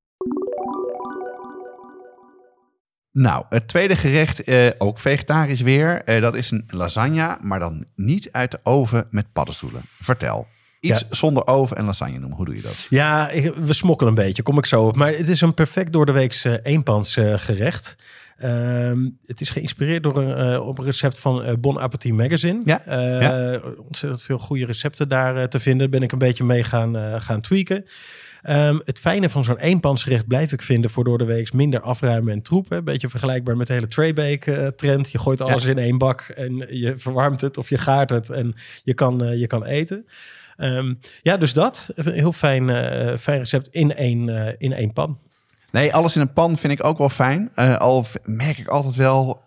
Nou, 3.12 3.46
het 3.50 3.68
tweede 3.68 3.96
gerecht, 3.96 4.52
ook 4.78 5.00
vegetarisch 5.00 5.62
weer, 5.62 6.22
dat 6.22 6.36
is 6.36 6.52
een 6.52 6.64
lasagne, 6.68 7.38
maar 7.42 7.60
dan 7.60 7.86
niet 7.96 8.32
uit 8.32 8.52
de 8.52 8.60
oven 8.64 9.08
met 9.10 9.34
paddenstoelen. 9.34 9.82
Vertel. 10.00 10.48
Iets 10.84 11.00
Ja. 11.00 11.06
zonder 11.16 11.48
oven 11.48 11.78
en 11.78 11.86
lasagne 11.86 12.18
noemen. 12.20 12.38
Hoe 12.38 12.46
doe 12.46 12.56
je 12.56 12.62
dat? 12.62 12.88
Ja, 12.90 13.30
ik- 13.30 13.54
we 13.56 13.74
smokkelen 13.74 14.18
een 14.18 14.24
beetje, 14.24 14.44
kom 14.44 14.58
ik 14.58 14.66
zo 14.66 14.88
op. 14.88 14.96
Maar 14.96 15.12
het 15.14 15.30
is 15.30 15.42
een 15.42 15.54
perfect 15.54 15.94
door 15.94 16.06
de 16.06 16.12
weekse 16.12 16.60
eenpans 16.64 17.18
eh, 17.18 17.34
gerecht. 17.38 17.96
Ehm, 18.38 19.10
het 19.26 19.42
is 19.42 19.50
geïnspireerd 19.50 20.04
door 20.04 20.18
een, 20.18 20.54
eh, 20.54 20.68
op 20.68 20.78
een 20.80 20.86
recept 20.86 21.20
van 21.20 21.44
eh, 21.44 21.54
Bon 21.60 21.78
Appetit 21.78 22.14
Magazine. 22.14 22.62
Ja, 22.66 22.82
ja. 22.86 23.60
Ontzettend 23.86 24.22
veel 24.24 24.38
goede 24.38 24.66
recepten 24.66 25.10
daar 25.10 25.50
te 25.50 25.60
vinden. 25.60 25.90
Ben 25.90 26.02
ik 26.04 26.12
een 26.12 26.18
beetje 26.18 26.44
mee 26.44 26.64
gaan, 26.64 27.22
gaan 27.22 27.42
tweaken. 27.42 27.86
Ehm, 28.44 28.80
het 28.86 29.00
fijne 29.00 29.30
van 29.30 29.44
zo'n 29.44 29.58
eenpansgerecht 29.58 30.28
blijf 30.28 30.52
ik 30.52 30.62
vinden 30.62 30.90
voor 30.90 31.04
door 31.04 31.18
de 31.18 31.26
week 31.26 31.54
minder 31.54 31.82
afruimen 31.82 32.34
en 32.34 32.42
troep. 32.42 32.72
Een 32.72 32.84
beetje 32.84 33.10
vergelijkbaar 33.10 33.58
met 33.58 33.68
de 33.68 33.74
hele 33.74 33.88
traybake 33.88 34.54
eh, 34.54 34.68
trend. 34.68 35.12
Je 35.12 35.20
gooit 35.20 35.42
alles 35.42 35.66
in 35.66 35.78
één 35.78 35.98
bak 35.98 36.22
en 36.22 36.58
je 36.70 36.94
verwarmt 36.98 37.42
het 37.42 37.58
of 37.58 37.70
je 37.70 37.78
gaart 37.78 38.10
het 38.10 38.30
en 38.30 38.56
je 38.84 38.94
kan, 38.94 39.24
eh, 39.24 39.40
je 39.40 39.48
kan 39.48 39.66
eten. 39.66 40.06
Ehm, 40.58 40.94
ja, 41.22 41.38
dus 41.38 41.54
dat. 41.54 41.90
Een 41.96 42.14
heel 42.14 42.34
fijn, 42.34 42.70
eh, 42.70 43.18
fijn 43.18 43.40
recept 43.40 43.68
in 43.68 43.96
één, 43.96 44.56
in 44.60 44.74
één 44.74 44.94
pan. 44.94 45.20
Nee, 45.72 45.94
alles 45.94 46.16
in 46.16 46.22
een 46.22 46.34
pan 46.34 46.58
vind 46.58 46.74
ik 46.74 46.84
ook 46.84 46.98
wel 46.98 47.10
fijn. 47.10 47.56
Al 47.78 48.06
merk 48.24 48.58
ik 48.58 48.68
altijd 48.68 48.96
wel, 48.96 49.42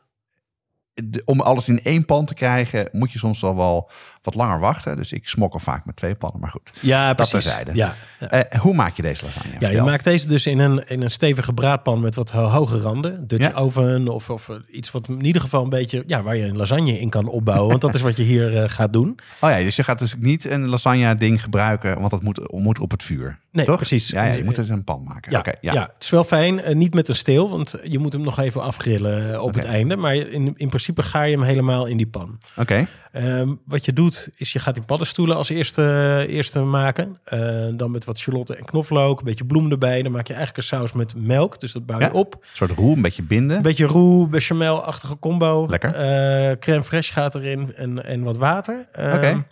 de- 1.04 1.22
om 1.24 1.40
alles 1.40 1.68
in 1.68 1.80
één 1.82 2.04
pan 2.04 2.24
te 2.24 2.34
krijgen, 2.34 2.88
moet 2.92 3.12
je 3.12 3.18
soms 3.18 3.40
wel, 3.40 3.56
wel 3.56 3.90
wat 4.22 4.34
langer 4.34 4.60
wachten. 4.60 4.96
Dus 4.96 5.12
ik 5.12 5.28
smokkel 5.28 5.60
vaak 5.60 5.84
met 5.84 5.96
twee 5.96 6.14
pannen, 6.14 6.40
maar 6.40 6.50
goed. 6.50 6.72
Ja, 6.80 7.06
Dat 7.06 7.16
precies. 7.16 7.32
terzijde. 7.44 7.74
Ja, 7.74 7.94
Eh, 8.18 8.60
hoe 8.60 8.74
maak 8.74 8.96
je 8.96 9.02
deze 9.02 9.24
lasagne? 9.24 9.50
Ja, 9.58 9.70
je 9.70 9.82
maakt 9.82 10.04
deze 10.04 10.28
dus 10.28 10.46
in 10.46 10.58
een, 10.58 10.88
in 10.88 11.02
een 11.02 11.10
stevige 11.10 11.52
braadpan 11.52 12.00
met 12.00 12.14
wat 12.14 12.30
ho- 12.30 12.46
hoge 12.48 12.78
randen. 12.78 13.26
Dutch 13.26 13.46
Ja. 13.48 13.52
oven 13.54 14.08
of, 14.08 14.30
of 14.30 14.48
eh, 14.48 14.56
iets 14.70 14.90
wat 14.90 15.08
in 15.08 15.24
ieder 15.24 15.42
geval 15.42 15.62
een 15.62 15.68
beetje... 15.68 16.02
Ja, 16.06 16.22
waar 16.22 16.36
je 16.36 16.44
een 16.44 16.56
lasagne 16.56 17.00
in 17.00 17.08
kan 17.10 17.28
opbouwen. 17.28 17.68
want 17.68 17.80
dat 17.80 17.94
is 17.94 18.00
wat 18.00 18.16
je 18.16 18.22
hier 18.22 18.56
eh, 18.62 18.68
gaat 18.68 18.92
doen. 18.92 19.18
Oh 19.40 19.50
ja, 19.50 19.56
dus 19.58 19.76
je 19.76 19.82
gaat 19.82 19.98
dus 19.98 20.14
niet 20.18 20.44
een 20.50 20.66
lasagne 20.68 21.14
ding 21.14 21.42
gebruiken, 21.42 21.98
want 21.98 22.10
dat 22.10 22.22
moet, 22.22 22.52
moet 22.52 22.78
op 22.78 22.90
het 22.90 23.02
vuur. 23.02 23.38
Nee, 23.52 23.64
toch? 23.64 23.76
precies. 23.76 24.08
Ja, 24.08 24.24
ja, 24.24 24.32
je 24.32 24.44
moet 24.44 24.56
het 24.56 24.68
in 24.68 24.72
een 24.72 24.84
pan 24.84 25.02
maken. 25.04 25.32
Ja, 25.32 25.44
ja. 25.60 25.72
ja. 25.72 25.82
het 25.94 26.02
is 26.02 26.10
wel 26.10 26.24
fijn. 26.24 26.78
niet 26.78 26.94
met 26.94 27.08
een 27.08 27.16
steel, 27.16 27.50
want 27.50 27.74
je 27.84 27.98
moet 27.98 28.12
hem 28.12 28.22
nog 28.22 28.38
even 28.40 28.62
afgrillen 28.62 29.42
op 29.42 29.54
het 29.54 29.64
einde. 29.64 29.96
Maar 29.96 30.14
in, 30.14 30.52
in 30.56 30.68
principe 30.68 30.85
ga 30.94 31.22
je 31.22 31.36
hem 31.36 31.44
helemaal 31.44 31.86
in 31.86 31.96
die 31.96 32.06
pan. 32.06 32.38
Oké. 32.56 32.86
Ehm, 33.12 33.48
wat 33.66 33.84
je 33.84 33.92
doet, 33.92 34.28
is 34.36 34.52
je 34.52 34.58
gaat 34.58 34.74
die 34.74 34.84
paddenstoelen 34.84 35.36
als 35.36 35.48
eerste, 35.48 36.24
eerste 36.28 36.58
maken. 36.60 37.18
Eh, 37.24 37.40
dan 37.74 37.90
met 37.90 38.04
wat 38.04 38.18
shalotten 38.18 38.58
en 38.58 38.64
knoflook, 38.64 39.18
een 39.18 39.24
beetje 39.24 39.44
bloem 39.44 39.70
erbij. 39.70 40.02
Dan 40.02 40.12
maak 40.12 40.26
je 40.26 40.34
eigenlijk 40.34 40.62
een 40.62 40.76
saus 40.78 40.92
met 40.92 41.14
melk, 41.16 41.60
dus 41.60 41.72
dat 41.72 41.86
bouw 41.86 41.98
je 41.98 42.04
Ja. 42.04 42.10
op. 42.10 42.32
Een 42.34 42.40
soort 42.52 42.70
roe, 42.70 42.96
een 42.96 43.02
beetje 43.02 43.22
binden. 43.22 43.56
Een 43.56 43.62
beetje 43.62 43.86
roux, 43.86 44.30
bechamel-achtige 44.30 45.18
combo. 45.18 45.66
Lekker. 45.68 45.94
Eh, 45.94 46.56
crème 46.58 46.84
fraîche 46.84 47.12
gaat 47.12 47.34
erin 47.34 47.74
en, 47.74 48.04
en 48.04 48.22
wat 48.22 48.36
water. 48.36 48.88
Ehm, 48.92 49.16
Oké. 49.16 49.46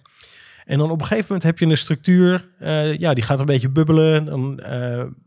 En 0.64 0.78
dan 0.78 0.90
op 0.90 1.00
een 1.00 1.06
gegeven 1.06 1.24
moment 1.28 1.42
heb 1.42 1.58
je 1.58 1.66
een 1.66 1.76
structuur. 1.76 2.48
eh, 2.58 2.98
ja, 2.98 3.14
die 3.14 3.24
gaat 3.24 3.40
een 3.40 3.46
beetje 3.46 3.68
bubbelen. 3.68 4.24
Dan, 4.24 4.60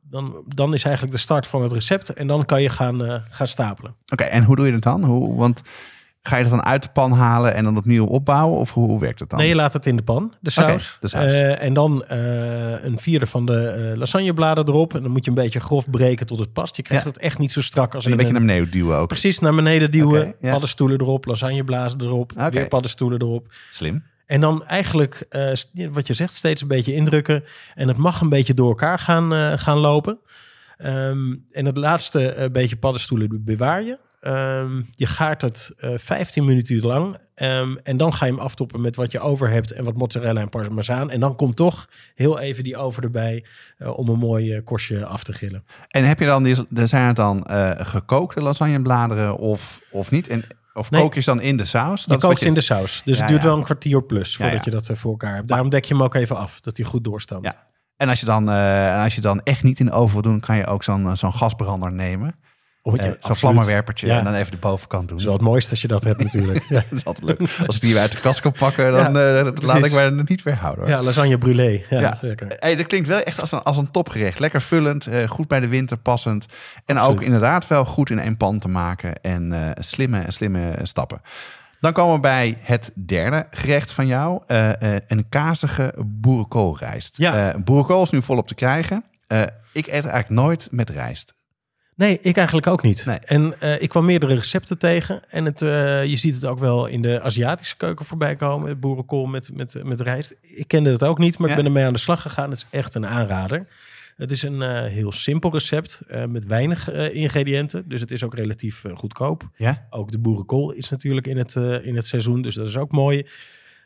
dan, 0.10 0.44
dan 0.48 0.74
is 0.74 0.84
eigenlijk 0.84 1.16
de 1.16 1.22
start 1.22 1.48
van 1.48 1.62
het 1.62 1.72
recept. 1.72 2.14
En 2.14 2.28
dan 2.28 2.46
kan 2.46 2.62
je 2.62 2.70
gaan, 2.70 3.24
gaan 3.30 3.48
stapelen. 3.48 3.96
Oké, 4.10 4.24
en 4.24 4.44
hoe 4.44 4.56
doe 4.56 4.66
je 4.66 4.72
dat 4.72 4.82
dan? 4.84 5.04
Hoe, 5.04 5.36
want 5.38 5.62
ga 6.28 6.38
je 6.38 6.44
dat 6.44 6.52
dan 6.52 6.64
uit 6.64 6.84
de 6.84 6.90
pan 6.90 7.12
halen 7.12 7.54
en 7.54 7.64
dan 7.64 7.78
opnieuw 7.78 8.06
opbouwen? 8.06 8.60
Of 8.60 8.74
hoe, 8.74 8.88
hoe 8.88 9.00
werkt 9.00 9.20
het 9.20 9.30
dan? 9.30 9.40
Nee, 9.40 9.48
je 9.48 9.56
laat 9.56 9.74
het 9.74 9.86
in 9.86 9.96
de 9.96 10.04
pan, 10.04 10.34
de 10.40 10.50
saus. 10.50 10.98
De 11.00 11.08
saus. 11.08 11.32
Eh, 11.32 11.64
en 11.64 11.74
dan 11.74 12.06
eh, 12.06 12.84
een 12.84 13.00
vierde 13.00 13.26
van 13.26 13.46
de 13.46 13.68
eh, 13.68 13.98
lasagnebladen 13.98 14.68
erop. 14.68 14.96
En 14.96 15.02
dan 15.02 15.12
moet 15.12 15.26
je 15.26 15.30
een 15.30 15.38
beetje 15.38 15.60
grof 15.60 15.90
breken 15.90 16.26
tot 16.26 16.40
het 16.40 16.54
past. 16.54 16.76
Je 16.76 16.82
krijgt 16.82 17.06
Ja. 17.06 17.12
het 17.12 17.20
echt 17.20 17.38
niet 17.38 17.52
zo 17.52 17.62
strak 17.62 17.96
als 17.96 18.06
en 18.06 18.12
een 18.12 18.18
in 18.18 18.24
beetje 18.24 18.40
naar 18.40 18.48
beneden 18.48 18.72
duwen 18.72 18.98
ook. 18.98 19.08
Precies 19.08 19.40
naar 19.40 19.56
beneden 19.56 19.92
duwen. 19.92 20.28
Oké, 20.28 20.34
ja. 20.40 20.52
Paddenstoelen 20.52 21.02
erop, 21.02 21.26
lasagneblazen 21.26 22.02
erop. 22.02 22.32
Weer 22.50 22.68
paddenstoelen 22.68 23.22
erop. 23.22 23.48
Slim. 23.70 24.04
En 24.26 24.42
dan 24.42 24.66
eigenlijk, 24.66 25.28
wat 25.92 26.08
je 26.08 26.14
zegt, 26.14 26.34
steeds 26.34 26.62
een 26.62 26.68
beetje 26.68 26.94
indrukken. 26.94 27.44
En 27.76 27.88
het 27.88 27.98
mag 27.98 28.22
een 28.22 28.30
beetje 28.30 28.54
door 28.54 28.68
elkaar 28.68 29.00
gaan, 29.00 29.60
gaan 29.60 29.78
lopen. 29.78 30.20
Ehm, 30.78 31.36
en 31.52 31.66
het 31.66 31.78
laatste 31.78 32.32
eh, 32.32 32.50
beetje 32.52 32.78
paddenstoelen 32.78 33.44
bewaar 33.44 33.84
je. 33.84 33.98
Ehm, 34.28 34.82
je 34.92 35.06
gaart 35.06 35.42
het 35.42 35.74
eh 35.78 35.92
15 35.96 36.46
minuten 36.46 36.80
lang. 36.80 37.18
Ehm, 37.36 37.76
en 37.84 37.98
dan 37.98 38.14
ga 38.14 38.26
je 38.26 38.32
hem 38.32 38.42
aftoppen 38.42 38.82
met 38.82 38.96
wat 38.96 39.12
je 39.12 39.20
over 39.20 39.50
hebt 39.50 39.72
en 39.72 39.84
wat 39.84 39.96
mozzarella 39.96 40.42
en 40.42 40.50
parmezaan. 40.50 41.10
En 41.10 41.20
dan 41.20 41.36
komt 41.36 41.56
toch 41.56 41.90
heel 42.16 42.40
even 42.40 42.64
die 42.64 42.78
over 42.78 43.04
erbij 43.04 43.46
eh, 43.78 43.98
om 43.98 44.10
een 44.10 44.20
mooi 44.20 44.54
eh, 44.54 44.64
korstje 44.64 45.06
af 45.06 45.24
te 45.24 45.34
gillen. 45.34 45.64
En 45.88 46.04
heb 46.04 46.20
je 46.20 46.26
dan, 46.26 46.44
die, 46.44 46.56
zijn 46.70 47.08
het 47.08 47.16
dan 47.16 47.46
gekookte 47.78 48.42
lasagnebladeren 48.42 49.38
of, 49.38 49.82
of 49.92 50.12
niet? 50.12 50.28
En, 50.28 50.44
of 50.74 50.92
Nee. 50.92 51.02
kook 51.02 51.14
je 51.14 51.22
ze 51.22 51.30
dan 51.30 51.42
in 51.42 51.58
de 51.58 51.66
saus? 51.66 52.02
Je 52.02 52.10
Dat 52.10 52.18
is 52.18 52.24
kookt 52.24 52.40
ze 52.40 52.46
in 52.46 52.54
de 52.54 52.62
saus. 52.62 53.02
Dus 53.04 53.16
Ja, 53.16 53.22
het 53.22 53.30
duurt 53.30 53.42
ja. 53.42 53.48
wel 53.48 53.58
een 53.58 53.64
kwartier 53.64 54.04
plus 54.04 54.36
voordat 54.36 54.66
ja. 54.66 54.72
je 54.72 54.72
dat 54.72 54.98
voor 54.98 55.12
elkaar 55.12 55.36
hebt. 55.36 55.48
Daarom 55.48 55.70
dek 55.70 55.86
je 55.86 55.94
hem 55.94 56.04
ook 56.04 56.16
even 56.16 56.36
af, 56.36 56.62
dat 56.62 56.78
hij 56.78 56.86
goed 56.86 57.04
doorstamt. 57.04 57.54
En 57.98 58.10
als 58.10 58.20
je 58.20 58.26
dan, 58.26 58.48
als 59.04 59.16
je 59.16 59.22
dan 59.22 59.42
echt 59.44 59.64
niet 59.64 59.80
in 59.80 59.86
de 59.86 59.92
oven 59.92 60.14
wil 60.14 60.32
doen, 60.32 60.40
kan 60.40 60.58
je 60.58 60.66
ook 60.66 60.84
zo'n 60.84 61.16
zo'n 61.16 61.34
gasbrander 61.34 61.92
nemen. 61.92 62.36
Of, 62.88 62.96
Eh, 62.96 63.06
ja, 63.06 63.16
zo'n 63.20 63.36
vlammenwerpertje 63.36 64.08
Ja. 64.08 64.18
en 64.18 64.24
dan 64.24 64.34
even 64.34 64.52
de 64.52 64.58
bovenkant 64.58 65.08
doen. 65.10 65.24
Wel 65.24 65.34
het 65.34 65.42
mooiste 65.42 65.72
als 65.72 65.82
je 65.82 65.88
dat 65.88 66.04
hebt 66.04 66.24
natuurlijk. 66.24 66.64
Ja, 66.70 66.84
Dat 66.90 66.98
is 66.98 67.06
altijd 67.06 67.26
leuk. 67.26 67.50
Als 67.66 67.76
ik 67.76 67.82
die 67.82 67.98
uit 67.98 68.12
de 68.12 68.20
kast 68.20 68.40
kan 68.40 68.52
pakken, 68.52 68.92
dan 68.92 69.14
Ja, 69.14 69.38
eh, 69.44 69.52
laat 69.62 69.86
ik 69.86 69.92
mij 69.94 70.10
niet 70.10 70.44
weer 70.44 70.56
houden. 70.56 70.84
Hoor. 70.84 70.94
ja 70.94 71.02
lasagne 71.04 71.38
brûlée. 71.38 71.88
Ja, 71.90 72.18
zeker. 72.22 72.48
Hey, 72.60 72.76
dat 72.76 72.88
klinkt 72.88 73.08
wel 73.08 73.20
echt 73.22 73.42
als 73.42 73.52
een, 73.52 73.64
als 73.64 73.78
een 73.78 73.92
topgerecht. 73.92 74.40
Lekker 74.40 74.62
vullend, 74.62 75.08
eh, 75.08 75.28
goed 75.30 75.48
bij 75.48 75.60
de 75.60 75.68
winter 75.68 75.98
passend. 75.98 76.46
En 76.86 76.96
Absoluut. 76.98 77.18
ook 77.20 77.26
inderdaad 77.26 77.68
wel 77.68 77.86
goed 77.86 78.10
in 78.10 78.20
één 78.20 78.38
pan 78.38 78.60
te 78.60 78.68
maken. 78.68 79.22
En 79.22 79.74
slimme, 79.80 80.24
slimme 80.28 80.72
stappen. 80.84 81.22
Dan 81.80 81.94
komen 81.94 82.14
we 82.16 82.20
bij 82.22 82.58
het 82.62 82.92
derde 83.06 83.48
gerecht 83.52 83.92
van 83.92 84.08
jou. 84.08 84.42
een 85.08 85.26
kazige 85.30 85.94
boerenkoolrijst. 86.06 87.18
Ja. 87.18 87.56
Boerenkool 87.64 88.04
is 88.04 88.10
nu 88.10 88.22
volop 88.22 88.48
te 88.48 88.56
krijgen. 88.56 89.04
Ik 89.74 89.86
eet 89.88 89.92
eigenlijk 89.94 90.30
nooit 90.30 90.68
met 90.72 90.90
rijst. 90.90 91.36
Nee, 91.98 92.20
ik 92.22 92.38
eigenlijk 92.38 92.68
ook 92.68 92.84
niet. 92.84 93.06
Nee. 93.06 93.18
En 93.18 93.62
eh, 93.62 93.82
ik 93.82 93.90
kwam 93.90 94.06
meerdere 94.06 94.34
recepten 94.34 94.78
tegen. 94.78 95.22
En 95.30 95.46
het, 95.46 95.62
eh, 95.62 96.06
je 96.06 96.16
ziet 96.16 96.36
het 96.36 96.46
ook 96.46 96.60
wel 96.60 96.86
in 96.86 97.02
de 97.02 97.22
Aziatische 97.22 97.78
keuken 97.78 98.06
voorbij 98.06 98.36
komen. 98.36 98.80
Boerenkool 98.80 99.26
met, 99.26 99.50
met, 99.54 99.84
met 99.84 100.02
rijst. 100.02 100.36
Ik 100.42 100.68
kende 100.68 100.92
het 100.92 101.04
ook 101.04 101.18
niet, 101.18 101.38
maar 101.38 101.50
Ja. 101.50 101.56
ik 101.56 101.62
ben 101.62 101.70
ermee 101.72 101.86
aan 101.86 101.94
de 101.94 102.00
slag 102.00 102.22
gegaan. 102.22 102.50
Het 102.50 102.58
is 102.60 102.66
echt 102.80 102.96
een 102.96 103.06
aanrader. 103.08 103.68
Het 104.18 104.32
is 104.32 104.44
een 104.44 104.62
eh, 104.62 104.84
heel 104.92 105.12
simpel 105.12 105.52
recept 105.52 106.02
met 106.30 106.46
weinig 106.46 106.92
ingrediënten. 107.12 107.90
Dus 107.90 108.02
het 108.02 108.12
is 108.12 108.24
ook 108.24 108.36
relatief 108.36 108.84
goedkoop. 108.94 109.50
Ja? 109.56 109.88
Ook 109.90 110.12
de 110.12 110.20
boerenkool 110.20 110.72
is 110.72 110.90
natuurlijk 110.90 111.28
in 111.28 111.38
het, 111.38 111.56
in 111.84 111.96
het 111.96 112.08
seizoen, 112.08 112.42
dus 112.42 112.56
dat 112.56 112.68
is 112.68 112.78
ook 112.78 112.92
mooi. 112.92 113.28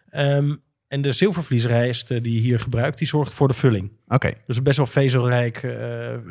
Ehm, 0.09 0.55
en 0.87 1.01
de 1.01 1.11
zilvervliesrijst 1.11 2.07
die 2.07 2.33
je 2.33 2.39
hier 2.39 2.59
gebruikt, 2.59 2.97
die 2.97 3.07
zorgt 3.07 3.33
voor 3.33 3.47
de 3.47 3.53
vulling. 3.53 3.91
Oké. 4.07 4.33
Dus 4.47 4.61
best 4.61 4.77
wel 4.77 4.85
vezelrijk, 4.87 5.57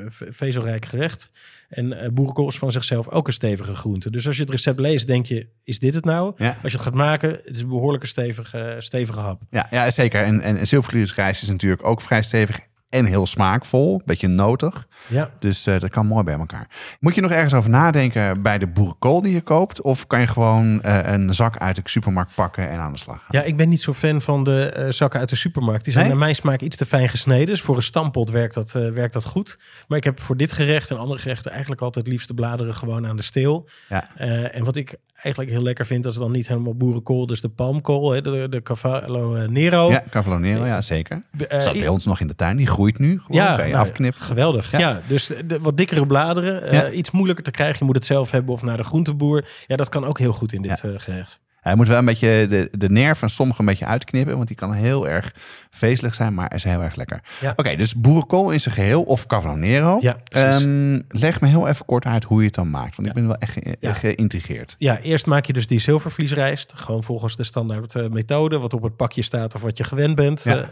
ve- 0.09 0.29
vezelrijk 0.31 0.85
gerecht. 0.85 1.31
En 1.71 1.93
eh, 1.93 2.11
boerenkool 2.11 2.49
is 2.49 2.59
van 2.59 2.73
zichzelf 2.73 3.09
ook 3.09 3.27
een 3.27 3.33
stevige 3.33 3.75
groente. 3.75 4.11
Dus 4.11 4.27
als 4.27 4.37
je 4.37 4.43
het 4.43 4.51
recept 4.51 4.79
leest, 4.79 5.07
denk 5.07 5.27
je, 5.27 5.49
is 5.65 5.79
dit 5.79 5.95
het 5.95 6.05
nou? 6.05 6.33
Ja. 6.37 6.59
Als 6.63 6.73
je 6.73 6.79
het 6.79 6.87
gaat 6.87 6.95
maken, 6.95 7.31
het 7.31 7.55
is 7.55 7.61
een 7.61 7.69
behoorlijke 7.69 8.07
stevige, 8.07 8.77
stevige 8.79 9.21
hap. 9.21 9.43
Ja, 9.51 9.67
ja, 9.71 9.91
zeker. 9.91 10.23
En, 10.23 10.41
en 10.41 10.67
zilvervliesrijst 10.67 11.43
is 11.43 11.49
natuurlijk 11.49 11.87
ook 11.87 12.01
vrij 12.01 12.23
stevig 12.23 12.61
en 12.91 13.05
heel 13.05 13.27
smaakvol. 13.27 14.03
Beetje 14.05 14.29
notig. 14.29 14.87
Ja. 15.07 15.31
Dus 15.39 15.67
eh, 15.67 15.79
dat 15.81 15.91
kan 15.91 16.07
mooi 16.07 16.25
bij 16.25 16.35
elkaar. 16.35 16.69
Moet 17.01 17.15
je 17.15 17.21
nog 17.21 17.31
ergens 17.31 17.55
over 17.55 17.71
nadenken 17.71 18.43
bij 18.43 18.59
de 18.59 18.67
boerenkool 18.67 19.23
die 19.23 19.33
je 19.33 19.41
koopt? 19.41 19.81
Of 19.81 20.07
kan 20.07 20.21
je 20.21 20.27
gewoon 20.27 20.83
eh, 20.83 21.13
een 21.13 21.35
zak 21.35 21.59
uit 21.59 21.77
de 21.77 21.83
supermarkt 21.85 22.35
pakken 22.35 22.71
en 22.71 22.79
aan 22.79 22.93
de 22.93 22.99
slag 22.99 23.17
gaan? 23.17 23.27
ja, 23.31 23.43
ik 23.43 23.57
ben 23.57 23.69
niet 23.69 23.83
zo 23.83 23.93
fan 23.93 24.21
van 24.21 24.45
de 24.45 24.63
eh, 24.65 24.91
zakken 24.93 25.21
uit 25.21 25.29
de 25.29 25.37
supermarkt. 25.37 25.85
Die 25.85 25.93
zijn 25.93 26.05
Nee? 26.05 26.15
naar 26.15 26.23
mijn 26.25 26.35
smaak 26.37 26.61
iets 26.61 26.77
te 26.77 26.87
fijn 26.87 27.09
gesneden. 27.09 27.47
Dus 27.47 27.61
voor 27.61 27.77
een 27.77 27.83
stampot 27.83 28.31
werkt 28.31 28.55
dat, 28.55 28.73
werkt 28.73 29.13
dat 29.13 29.25
goed. 29.25 29.59
Maar 29.89 29.99
ik 29.99 30.05
heb 30.05 30.21
voor 30.21 30.37
dit 30.37 30.53
gerecht 30.53 30.91
en 30.91 30.99
andere 30.99 31.21
gerechten 31.21 31.51
eigenlijk 31.51 31.83
altijd 31.83 32.07
liefst 32.07 32.29
de 32.29 32.35
bladeren 32.35 32.75
gewoon 32.75 33.07
aan 33.07 33.17
de 33.17 33.23
steel. 33.23 33.69
Ja. 33.89 34.17
En 34.51 34.65
wat 34.65 34.77
ik 34.77 34.97
eigenlijk 35.15 35.51
heel 35.55 35.63
lekker 35.63 35.87
vind, 35.87 36.03
dat 36.03 36.13
is 36.13 36.19
dan 36.19 36.31
niet 36.31 36.49
helemaal 36.49 36.75
boerenkool. 36.75 37.27
Dus 37.27 37.41
de 37.41 37.49
palmkool, 37.49 38.11
hè, 38.11 38.21
de, 38.23 38.47
de 38.51 38.63
Cavallo 38.63 39.47
Nero. 39.47 39.91
Ja, 39.91 40.03
Cavallonero, 40.11 40.67
ja 40.67 40.81
zeker. 40.81 41.23
Ik- 41.37 41.49
bij 41.73 41.89
ons 41.89 42.05
nog 42.05 42.21
in 42.21 42.27
de 42.27 42.35
tuin. 42.35 42.57
Die 42.57 42.67
groeit 42.81 42.99
nu. 42.99 43.21
Gewoon, 43.21 43.37
Ja, 43.43 43.57
nou, 43.57 43.73
afknippen. 43.75 44.21
Geweldig. 44.23 44.71
Ja. 44.71 44.79
Ja, 44.79 45.01
dus 45.07 45.27
de, 45.47 45.61
wat 45.61 45.77
dikkere 45.77 46.07
bladeren, 46.07 46.63
eh, 46.63 46.97
iets 46.97 47.11
moeilijker 47.11 47.45
te 47.45 47.51
krijgen. 47.51 47.77
Je 47.79 47.85
moet 47.85 47.95
het 47.95 48.05
zelf 48.05 48.31
hebben 48.31 48.55
of 48.55 48.63
naar 48.63 48.77
de 48.77 48.85
groenteboer. 48.85 49.49
Ja, 49.67 49.77
dat 49.77 49.89
kan 49.89 50.05
ook 50.05 50.19
heel 50.19 50.33
goed 50.33 50.53
in 50.53 50.63
dit 50.63 50.85
eh, 50.85 50.91
gerecht. 50.97 51.41
Hij 51.61 51.75
moet 51.75 51.89
wel 51.89 51.99
een 51.99 52.05
beetje 52.05 52.47
de, 52.49 52.69
de 52.79 52.91
nerf 52.91 53.19
van 53.19 53.29
sommige 53.29 53.61
een 53.61 53.67
beetje 53.67 53.85
uitknippen. 53.87 54.35
Want 54.37 54.47
die 54.47 54.57
kan 54.57 54.73
heel 54.73 55.09
erg 55.09 55.35
vezelig 55.71 56.15
zijn, 56.15 56.35
maar 56.35 56.55
is 56.55 56.65
heel 56.65 56.83
erg 56.83 56.95
lekker. 56.97 57.21
Ja. 57.41 57.53
Oké, 57.57 57.77
dus 57.77 57.95
boerenkool 57.95 58.51
in 58.51 58.61
zijn 58.61 58.75
geheel 58.75 59.03
of 59.03 59.27
Cavallonero. 59.27 59.99
Ja. 60.01 60.17
Ehm, 60.25 61.01
leg 61.09 61.41
me 61.41 61.49
heel 61.49 61.69
even 61.69 61.85
kort 61.87 62.05
uit 62.05 62.25
hoe 62.25 62.39
je 62.41 62.47
het 62.47 62.55
dan 62.55 62.71
maakt. 62.71 62.97
Want 62.97 63.09
ik 63.09 63.15
ben 63.15 63.27
wel 63.27 63.37
echt 63.37 63.53
ge- 63.53 63.77
Ja. 63.81 63.93
geïntrigeerd. 63.93 64.75
Ja, 64.79 64.99
eerst 64.99 65.27
maak 65.27 65.45
je 65.45 65.53
dus 65.53 65.67
die 65.67 65.79
zilvervliesrijst. 65.81 66.73
Gewoon 66.77 67.03
volgens 67.05 67.37
de 67.37 67.45
standaard 67.45 67.95
eh, 67.95 68.07
methode. 68.07 68.59
Wat 68.59 68.75
op 68.75 68.83
het 68.83 68.97
pakje 68.97 69.23
staat 69.23 69.55
of 69.55 69.61
wat 69.63 69.77
je 69.79 69.85
gewend 69.85 70.15
bent. 70.15 70.45
Ja. 70.45 70.71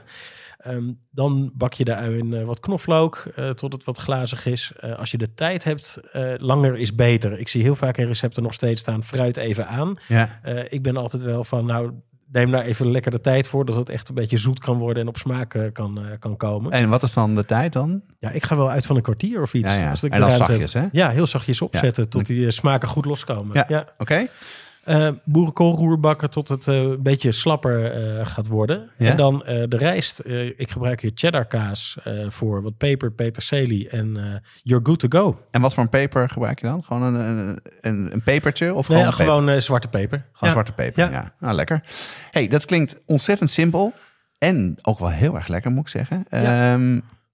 Eh, 0.58 0.72
ehm, 0.72 0.92
dan 1.10 1.50
bak 1.54 1.72
je 1.72 1.84
daarin 1.84 2.34
eh, 2.34 2.44
wat 2.44 2.60
knoflook 2.60 3.16
eh, 3.34 3.50
tot 3.50 3.72
het 3.72 3.84
wat 3.84 3.98
glazig 3.98 4.46
is. 4.46 4.72
Eh, 4.80 4.98
als 4.98 5.10
je 5.10 5.18
de 5.18 5.34
tijd 5.34 5.64
hebt, 5.64 6.00
langer 6.36 6.76
is 6.78 6.94
beter. 6.94 7.38
Ik 7.38 7.48
zie 7.48 7.62
heel 7.62 7.76
vaak 7.76 7.96
in 7.96 8.06
recepten 8.06 8.42
nog 8.42 8.54
steeds 8.54 8.80
staan 8.80 9.04
fruit 9.04 9.36
even 9.36 9.68
aan. 9.68 9.96
Ja. 10.08 10.40
Ik 10.68 10.82
ben 10.82 10.96
altijd 10.96 11.22
wel 11.22 11.44
van, 11.44 11.66
nou, 11.66 11.92
neem 12.32 12.50
daar 12.50 12.64
even 12.64 12.90
lekker 12.90 13.10
de 13.10 13.20
tijd 13.20 13.48
voor. 13.48 13.64
Dat 13.64 13.76
het 13.76 13.88
echt 13.88 14.08
een 14.08 14.14
beetje 14.14 14.38
zoet 14.38 14.58
kan 14.58 14.78
worden 14.78 15.02
en 15.02 15.08
op 15.08 15.16
smaak 15.16 15.70
kan, 15.72 16.00
kan 16.18 16.36
komen. 16.36 16.72
En 16.72 16.88
wat 16.88 17.02
is 17.02 17.12
dan 17.12 17.34
de 17.34 17.44
tijd 17.44 17.72
dan? 17.72 18.02
Ja, 18.18 18.30
ik 18.30 18.44
ga 18.44 18.56
wel 18.56 18.70
uit 18.70 18.86
van 18.86 18.96
een 18.96 19.02
kwartier 19.02 19.42
of 19.42 19.54
iets. 19.54 19.70
Ja, 19.70 19.78
ja. 19.78 19.90
Als 19.90 20.02
ik 20.02 20.12
En 20.12 20.20
dan 20.20 20.30
zachtjes, 20.30 20.72
heb. 20.72 20.82
hè? 20.82 20.88
Ja, 20.92 21.10
heel 21.10 21.26
zachtjes 21.26 21.62
opzetten 21.62 22.08
tot 22.08 22.26
die 22.26 22.50
smaken 22.50 22.88
goed 22.88 23.04
loskomen. 23.04 23.56
Ja. 23.56 23.64
Ja. 23.68 23.86
Oké. 23.98 24.26
Boerenkool 25.24 25.76
roerbakken 25.76 26.30
tot 26.30 26.48
het 26.48 26.68
eh, 26.68 26.74
een 26.76 27.02
beetje 27.02 27.32
slapper 27.32 27.92
eh, 27.92 28.26
gaat 28.26 28.46
worden. 28.46 28.90
Ja. 28.98 29.10
En 29.10 29.16
dan 29.16 29.44
eh, 29.44 29.62
de 29.68 29.76
rijst. 29.76 30.18
eh, 30.18 30.46
ik 30.46 30.70
gebruik 30.70 31.00
hier 31.00 31.10
cheddar 31.14 31.44
kaas 31.46 31.96
eh, 32.04 32.28
voor 32.28 32.62
wat 32.62 32.76
peper, 32.76 33.12
peterselie 33.12 33.88
en 33.88 34.16
eh 34.16 34.24
you're 34.62 34.84
good 34.86 34.98
to 34.98 35.08
go. 35.20 35.38
En 35.50 35.60
wat 35.60 35.74
voor 35.74 35.82
een 35.82 35.88
peper 35.88 36.28
gebruik 36.28 36.60
je 36.60 36.66
dan? 36.66 36.82
Gewoon 36.84 37.02
een, 37.02 37.14
een, 37.38 37.58
een, 37.80 38.12
een 38.12 38.22
pepertje? 38.22 38.74
Of 38.74 38.88
Nee, 38.88 38.96
gewoon, 38.98 39.12
een 39.12 39.16
peper? 39.18 39.32
gewoon 39.34 39.48
eh, 39.48 39.60
zwarte 39.60 39.88
peper. 39.88 40.18
Gewoon 40.18 40.28
Ja. 40.40 40.48
zwarte 40.50 40.72
peper, 40.72 41.04
ja. 41.04 41.10
Ja. 41.10 41.32
Nou, 41.40 41.54
lekker. 41.54 41.82
hey, 42.30 42.48
dat 42.48 42.64
klinkt 42.64 43.00
ontzettend 43.06 43.50
simpel. 43.50 43.92
En 44.38 44.76
ook 44.82 44.98
wel 44.98 45.10
heel 45.10 45.34
erg 45.34 45.48
lekker, 45.48 45.70
moet 45.70 45.80
ik 45.82 45.88
zeggen. 45.88 46.26
Ja. 46.30 46.78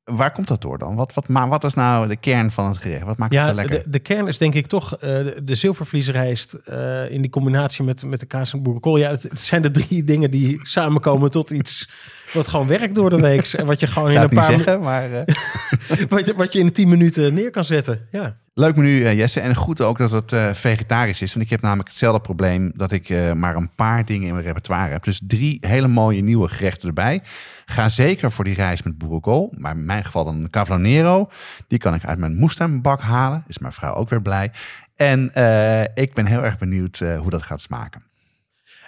Waar 0.04 0.32
komt 0.32 0.48
dat 0.48 0.62
door 0.62 0.78
dan? 0.78 0.94
Wat, 0.94 1.14
wat, 1.14 1.28
maar 1.28 1.48
wat 1.48 1.64
is 1.64 1.74
nou 1.74 2.08
de 2.08 2.16
kern 2.16 2.50
van 2.50 2.66
het 2.66 2.78
gerecht? 2.78 3.04
Wat 3.04 3.16
maakt 3.16 3.34
het 3.34 3.44
zo 3.44 3.52
lekker? 3.54 3.82
de, 3.82 3.90
de 3.90 3.98
kern 3.98 4.28
is 4.28 4.38
denk 4.38 4.54
ik 4.54 4.66
toch 4.66 4.96
eh, 4.96 5.00
de, 5.00 5.40
de 5.44 5.54
zilvervliesrijst 5.54 6.52
eh, 6.52 7.10
in 7.10 7.20
die 7.20 7.30
combinatie 7.30 7.84
met, 7.84 8.04
met 8.04 8.20
de 8.20 8.26
kaas 8.26 8.52
en 8.52 8.62
boerenkool. 8.62 8.96
Ja, 8.96 9.10
het, 9.10 9.22
het 9.22 9.40
zijn 9.40 9.62
de 9.62 9.70
drie 9.70 10.04
dingen 10.12 10.30
die 10.30 10.60
samenkomen 10.62 11.30
tot 11.30 11.50
iets 11.50 11.90
wat 12.32 12.48
gewoon 12.48 12.66
werkt 12.66 12.94
door 12.94 13.10
de 13.10 13.20
week. 13.20 13.46
En 13.46 13.66
wat 13.66 13.80
je 13.80 13.86
gewoon 13.86 14.10
in 14.10 14.16
een 14.20 14.28
paar 14.28 14.50
zeggen, 14.52 14.80
maar... 14.80 15.12
eh, 15.12 15.34
wat 16.08 16.26
je, 16.26 16.34
wat 16.36 16.52
je 16.52 16.58
in 16.58 16.72
tien 16.72 16.88
minuten 16.88 17.34
neer 17.34 17.50
kan 17.50 17.64
zetten. 17.64 18.08
Ja. 18.10 18.36
Leuk 18.56 18.76
menu, 18.76 19.04
eh, 19.04 19.16
Jesse. 19.16 19.40
En 19.40 19.54
goed 19.54 19.80
ook 19.80 19.98
dat 19.98 20.10
het 20.10 20.32
eh, 20.32 20.52
vegetarisch 20.52 21.22
is. 21.22 21.32
Want 21.32 21.44
ik 21.44 21.50
heb 21.50 21.60
namelijk 21.60 21.88
hetzelfde 21.88 22.20
probleem 22.20 22.72
dat 22.74 22.92
ik 22.92 23.08
eh, 23.08 23.32
maar 23.32 23.56
een 23.56 23.74
paar 23.74 24.04
dingen 24.04 24.26
in 24.26 24.32
mijn 24.32 24.46
repertoire 24.46 24.92
heb. 24.92 25.04
Dus 25.04 25.20
drie 25.26 25.58
hele 25.60 25.88
mooie 25.88 26.22
nieuwe 26.22 26.48
gerechten 26.48 26.88
erbij. 26.88 27.22
Ga 27.64 27.88
zeker 27.88 28.30
voor 28.30 28.44
die 28.44 28.54
reis 28.54 28.82
met 28.82 28.98
boerenkool. 28.98 29.52
Maar 29.58 29.74
in 29.74 29.84
mijn 29.84 30.04
geval 30.04 30.24
dan 30.24 30.34
een 30.34 30.50
cavallonero. 30.50 31.30
Die 31.68 31.78
kan 31.78 31.94
ik 31.94 32.04
uit 32.04 32.18
mijn 32.18 32.36
moestuinbak 32.36 33.00
halen. 33.00 33.44
Is 33.46 33.58
mijn 33.58 33.72
vrouw 33.72 33.94
ook 33.94 34.08
weer 34.08 34.22
blij. 34.22 34.50
En 34.96 35.24
ik 35.94 36.14
ben 36.14 36.26
heel 36.26 36.44
erg 36.44 36.58
benieuwd 36.58 36.98
hoe 36.98 37.30
dat 37.30 37.42
gaat 37.42 37.60
smaken. 37.60 38.02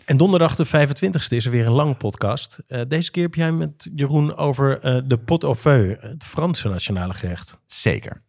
En 0.07 0.17
donderdag 0.17 0.57
de 0.57 0.67
25e 0.67 1.29
is 1.29 1.45
er 1.45 1.51
weer 1.51 1.67
een 1.67 1.73
lang 1.73 1.97
podcast. 1.97 2.59
Eh, 2.67 2.81
deze 2.89 3.11
keer 3.11 3.23
heb 3.23 3.35
jij 3.35 3.53
met 3.53 3.91
Jeroen 3.95 4.37
over 4.37 4.81
eh, 4.81 5.03
de 5.05 5.19
pot 5.19 5.43
au 5.43 5.55
feu, 5.55 5.97
het 6.01 6.25
Franse 6.25 6.69
nationale 6.69 7.15
gerecht. 7.15 7.59
Zeker. 7.67 8.23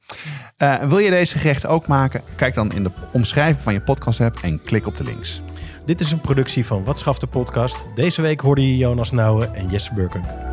Eh, 0.58 0.84
wil 0.84 0.98
je 0.98 1.10
deze 1.10 1.38
gerechten 1.38 1.70
ook 1.70 1.88
maken? 1.88 2.22
Kijk 2.36 2.54
dan 2.54 2.72
in 2.72 2.84
de 2.84 2.92
omschrijving 3.12 3.64
van 3.64 3.74
je 3.74 3.82
podcast 3.82 4.22
app 4.22 4.38
en 4.42 4.62
klik 4.62 4.88
op 4.88 4.98
de 4.98 5.04
links. 5.04 5.42
Dit 5.86 6.00
is 6.02 6.12
een 6.12 6.22
productie 6.22 6.66
van 6.66 6.84
Wat 6.84 7.00
Schaft 7.00 7.22
de 7.22 7.28
podcast. 7.28 7.86
Deze 7.96 8.22
week 8.22 8.40
hoorde 8.40 8.68
je 8.68 8.78
Jonas 8.78 9.12
Nouwen 9.12 9.56
en 9.56 9.70
Jesse 9.70 9.94
Burkunk. 9.94 10.26
Schaft 10.26 10.47